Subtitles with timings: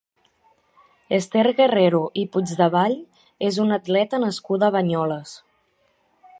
[1.17, 2.97] Esther Guerrero i Puigdevall
[3.51, 5.39] és una atleta nascuda a Banyoles.